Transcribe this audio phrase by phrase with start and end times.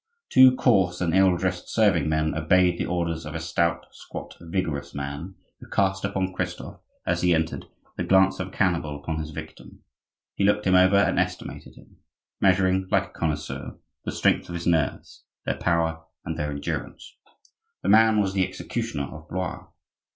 [0.31, 4.95] Two coarse and ill dressed serving men obeyed the orders of a stout, squat, vigorous
[4.95, 9.29] man, who cast upon Christophe, as he entered, the glance of a cannibal upon his
[9.29, 9.83] victim;
[10.33, 15.23] he looked him over and estimated him,—measuring, like a connoisseur, the strength of his nerves,
[15.45, 17.15] their power and their endurance.
[17.83, 19.67] The man was the executioner of Blois.